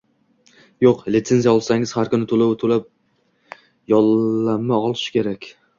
[0.85, 2.91] Yo`q, lisenziya olsangiz har kuni to`lov to`lab
[3.95, 5.53] yo`llanma olish kerak